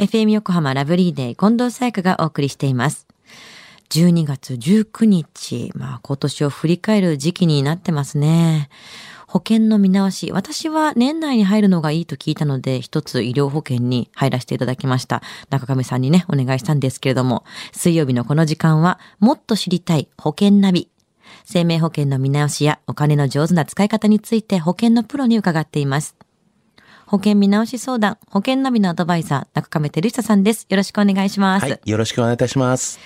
[0.00, 3.06] FM 横浜ラブリーデー近藤沙耶香がお送りしています。
[3.90, 8.70] 12月19日、まあ今年を振り返る時期になってますね。
[9.26, 15.20] 保険の見直し、私は年内に入るのがいいと聞いたので、一つ医療保険に入らせていただきました。
[15.50, 20.88] 中亀さんにね、お願いしたんですけれども、水曜日のこの時間は、もっと知りたい保険ナビ。
[21.44, 26.16] 生命保険の見直しやお金の上手な使い方について保険のプロに伺っています。
[27.10, 30.64] 保険見直し相談、保険ナビのアドバイザー、中亀照久さんです。
[30.68, 31.66] よろしくお願いします。
[31.66, 33.00] はい、よろしくお願いいたします。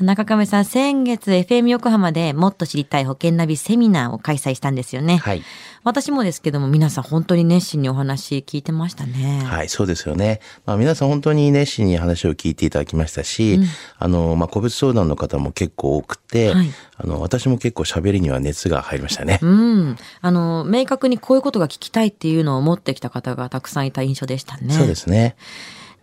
[0.00, 5.16] 中亀さん、先月 FM 横浜でもっと知りたい保険ナビセミナーを開催したんですよね。
[5.16, 5.42] はい。
[5.84, 9.42] 私もですけども、皆さん本当に熱心にお話聞いてましたね。
[9.44, 10.40] はい、そうですよね。
[10.66, 13.58] まあ皆さん本当に熱心に話を聞いていただきましたし、
[13.98, 16.66] あの、まあ個別相談の方も結構多くて、はい
[16.98, 19.38] あの、私も結構喋りには熱が入りましたね。
[19.42, 19.96] うん。
[20.20, 24.72] あの、明確にこういうことが聞きたいっていうのを持ってきた方がたくさんいた印象でしたね。
[24.72, 25.36] そうですね。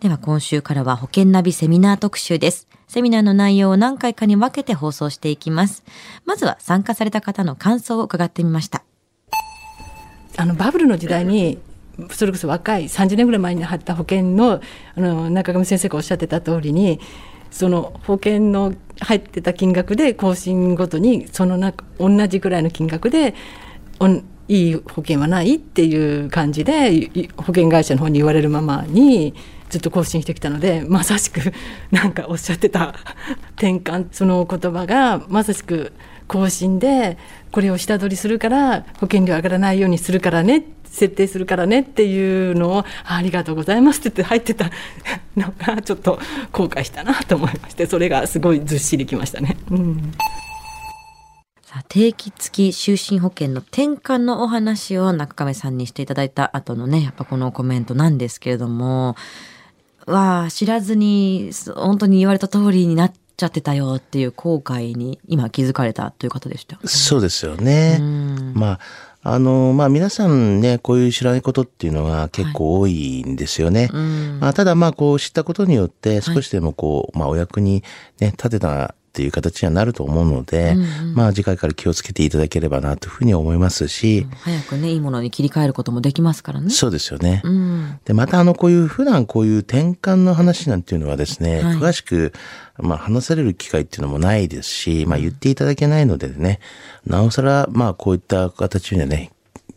[0.00, 2.68] では今週からは保険ナビセミナー特集です。
[2.88, 5.82] セミナーの内容を何回かに分けて放送していきます。
[6.26, 8.84] まずは参加された方の感想を伺ってみました。
[10.36, 11.58] あのバブルの時代に
[12.10, 14.60] それこそ若い30年ぐらい前に入った保険の
[14.96, 17.00] あの中上先生がおっしゃってた通りに
[17.50, 23.34] その保険の入ってた金額で更新ごとにその中同じぐらいの金額で
[24.00, 29.34] おんいい保険はないっていう感じで保険会社の方に言われるままに
[29.70, 31.52] ずっと更新してきたのでまさしく
[31.90, 32.94] なんかおっしゃってた
[33.56, 35.92] 転換その言葉がまさしく
[36.28, 37.18] 更新で
[37.50, 44.70] これを下取りするから保険料上がらないようにするからね設定するからねっていうのをありがとうございますって言って入ってた
[45.36, 46.20] のがちょっと
[46.52, 49.56] 後悔したなと思いましてそれがすごいずっしりきましたね。
[49.70, 50.12] うん
[51.94, 59.14] 定期付き就寝保険の転換のお話を中亀さんにしていただいた後のね、やっぱこのコメントなんですけれども、
[60.04, 66.80] わあ、知らずに、本当に言われた通りになっちゃってたよっていう後悔に今気づかれたという方でした。
[66.84, 68.00] そうですよね。
[68.54, 68.80] ま
[69.22, 73.88] あ、あの、まあ皆さんね、こういう知らないことっていうのが結構多いんですよね。
[74.40, 77.84] まあただまあこう知ったことによって少しでもこう、まあお役に
[78.18, 80.74] ね、立てたっていう形にはなると思うので、
[81.14, 86.70] まあ次回から気をつけていただければなというふうに思いますし、早くね、いいものに切り替えることもできますからね。
[86.70, 87.40] そうですよね。
[87.44, 88.00] うん。
[88.04, 92.32] で、またあの、こういう、普段こういう転換の話なんていうのはですね、はい詳しく、
[92.78, 96.58] まあ話される機会っていうのもないですし、まあ言っていただけないのでね、
[97.06, 99.30] なおさら、まあこういった形にはね、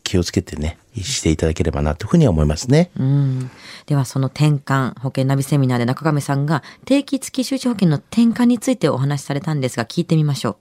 [0.04, 2.92] 気をつけてね、していただければなというふうには思いますね。
[2.98, 3.52] うん。
[3.86, 10.58] ではその転換、保険ナビセミナーで中亀さんが定期付き収支保険の転換についてお話しされたんですが、聞いてみましょ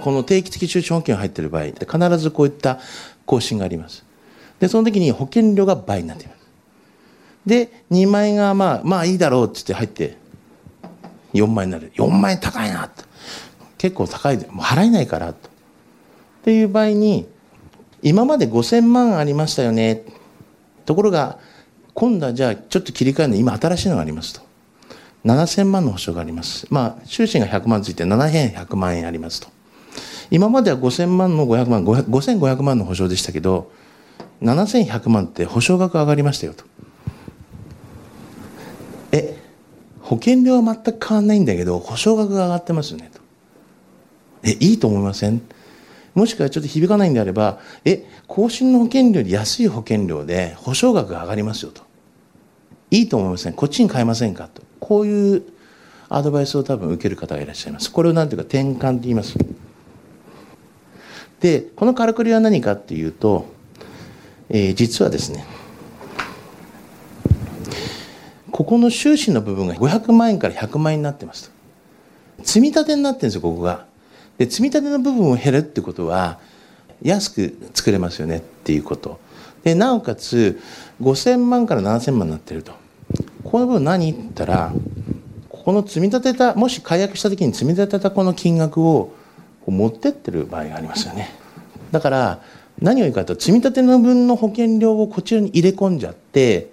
[0.00, 2.78] この定期的収支保険が入っている場合って必ずこういった
[3.26, 4.04] 更新があります。
[4.60, 6.38] で、その時に保険料が倍になっています。
[7.46, 10.16] で、2万円がまあ、まあいいだろうって言って入って、
[11.34, 11.92] 4万円になる。
[11.94, 13.04] 4万円高いなと。
[13.76, 15.48] 結構高いで、もう払えないからと。
[15.48, 15.50] っ
[16.42, 17.28] ていう場合に、
[18.02, 20.02] 今まで5000万ありましたよね。
[20.86, 21.38] ところが、
[21.94, 24.40] 今度はじゃあちょっと切り替えるの今新しいのがありますと。
[25.24, 26.66] 7000万の保証があります。
[26.70, 29.48] まあ、収支が100万ついて7100万円ありますと。
[30.30, 33.72] 今までは5000万の500万、5500万の保証でしたけど、
[34.42, 36.64] 7100万って保証額上がりましたよと。
[39.10, 39.36] え、
[40.00, 43.20] 保険料は全く変わんないんだけど、保証額が上がってますよねと。
[44.44, 45.42] え、いいと思いません？
[46.18, 51.82] もしくはちょっと響かないんであれば、え、更新の保険料より安い保険料で保証額が上がりますよと。
[52.90, 53.52] いいと思いません？
[53.52, 54.62] こっちに変えませんかと。
[54.80, 55.42] こういう
[56.08, 57.92] アドバイスを多分受ける方がいらっしゃいます。
[57.92, 59.36] これを何ていうか転換って言います。
[61.38, 63.46] で、このからくりは何かっていうと、
[64.48, 65.44] えー実はですね、
[68.50, 72.44] ここの収支の部分が500万円から100万円になってますと。
[72.44, 73.87] 積み立てになってるんですよ、ここが。
[74.38, 76.38] で、積み立ての部分を減るってことは、
[77.02, 79.20] 安く作れますよねっていうこと。
[79.62, 80.60] で、なおかつ、
[81.02, 82.72] 5000万から7000万になってると。
[83.44, 84.72] この部分何って言ったら、
[85.48, 89.12] ここの積み立てた、もし解約した時に積み立てたこの金額を
[89.66, 91.30] 持ってってる場合がありますよね。
[91.90, 92.42] だから、
[92.80, 96.70] 何を言うかというと、積み立ての分の保険料をこちらに入れ込んじゃって、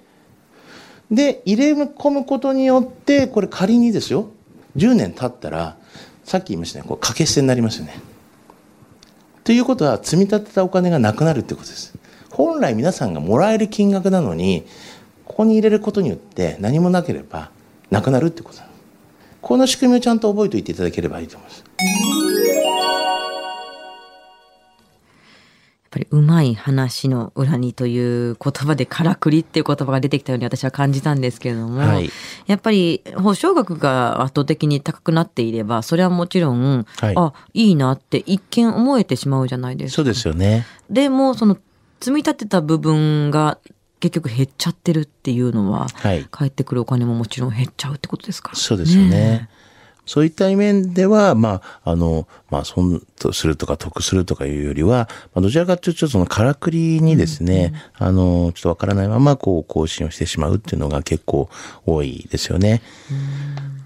[1.09, 4.29] で、入れ込むことによって、これ仮にですよ、
[4.75, 5.77] 10年経ったら、
[6.25, 7.93] さっき言いましたね、こう掛け捨てになりますよね。
[9.43, 11.93] ということは、積み立てたお金がなくなるということです。
[12.31, 14.65] 本来皆さんがもらえる金額なのに、
[15.23, 17.51] ここに入れることによって何もなければ
[17.91, 18.69] なくなるってことなの。
[19.41, 21.63] この仕組みをちゃんと覚えておいていただければいいと思います。
[25.95, 32.09] ぱりうまい話の裏にという言葉でからくりっていう言葉が出てきたように私は感じたんですけれども、はい
[32.47, 39.95] やっぱり保証額が圧倒的に高くなっていればそれはもちろん、はいあいいなって一見思えてしまうじゃないですか。
[39.97, 40.65] そうですよね。
[40.89, 41.57] でもその
[41.99, 43.57] 積み立てた部分が
[43.99, 46.27] 結局減っちゃってるっていうのは、はい。
[46.29, 49.49] 返ってくるお金ももちろん減っちゃうってことですからそうですよね。
[50.05, 61.49] そういった面では、まあ、あの、まあ、損とするとか得するとかいうよりは、まあ、どちらかというと、そのからくりにですね、あの、ちょっとわからないまま、こう、更新をしてしまうっていうのが結構
[61.85, 62.81] 多いですよね。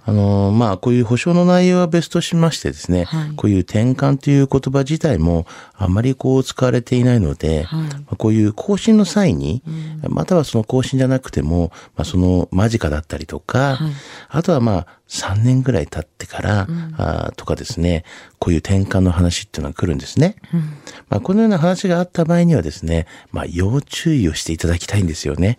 [0.10, 3.36] あの、まあ、こういう保証の内容は別としましてですね、はい。
[3.36, 5.46] こういう転換という言葉自体も
[5.76, 7.82] あまりこう使われていないので、はい。
[7.82, 9.62] まあこういう更新の際に、
[10.08, 13.92] またはその更新じゃなくても、まあ、その間近だったりとか、はい。
[14.30, 16.68] あとはまあ3年ぐらい経ってから、
[16.98, 18.04] あーとかですね、
[18.40, 20.36] こういう転換の話っていうのが来るんですね。
[21.10, 25.58] まあ、このような話があった場合にはですね、まあ、要注意をしていただきたいんですよね。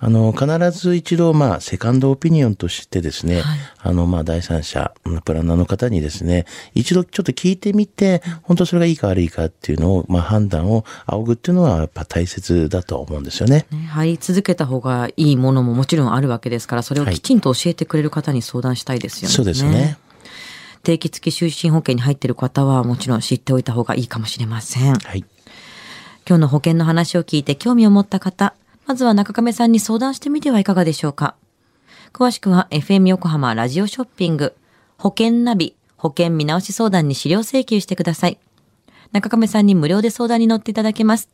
[0.00, 3.42] あの、必ず一度、まあ、セカンドオピニオンとしてですね、
[3.78, 6.44] あの、まあ、第三者、うんプランナーの方にですね、
[6.74, 13.66] 一度ちょっと聞いてみて、本当それがいいか悪いかっていうのを、まあ、判断を仰ぐっていうのは、やっぱ大切だと思うんですよね。
[13.70, 19.34] ね入り続けた方がいいものももちろんあるわけですからそれをきちんと教えてくれる方に相談したいですよね。
[19.34, 19.98] そうですね。
[20.84, 24.94] 定期付き就寝保険に入っている方はもちろん知っておいた方がいいかもしれません。
[24.94, 25.24] はい。
[26.26, 28.54] 今日の保険の話を聞いて興味を持った方、
[28.86, 31.34] まずは中亀さんに相談してみてはいかがでしょうか。
[32.12, 34.54] 詳しくは FM 横浜ラジオショッピング、
[34.98, 38.38] 保険ナビ、保険見直し相談に資料請求してください。
[39.12, 41.30] 中亀さんに無料で相談に乗っていただけます。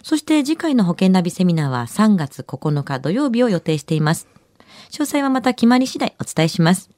[0.03, 4.27] そして次回の保険ナビセミナーは3月9日土曜日を予定しています。
[4.91, 6.91] 詳細はまた決まり次第お伝えします。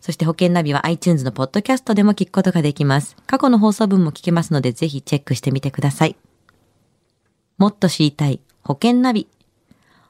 [0.00, 3.16] そして保険ナビは iTunes のポッドキャストでも聞くことができます。
[3.26, 6.16] 過去の放送分も聞けますのでぜひチェックしてみてください。
[7.58, 9.28] もっと知りたい保険ナビ。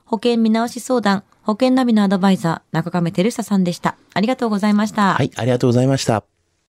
[0.05, 3.97] 保険見直し相談、保険ナビのアドバイザー、中亀照久さんでした。
[4.13, 5.15] ありがとうございました。
[5.15, 6.38] はい、ありがとうございました。